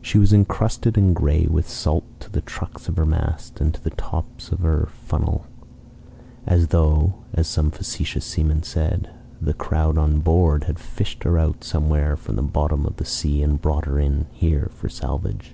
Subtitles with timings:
[0.00, 3.84] She was incrusted and gray with salt to the trucks of her masts and to
[3.84, 5.44] the top of her funnel;
[6.46, 11.62] as though (as some facetious seaman said) "the crowd on board had fished her out
[11.62, 15.52] somewhere from the bottom of the sea and brought her in here for salvage."